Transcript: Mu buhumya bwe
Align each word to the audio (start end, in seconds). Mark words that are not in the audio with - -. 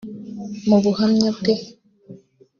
Mu 0.67 0.77
buhumya 0.83 1.27
bwe 1.37 1.53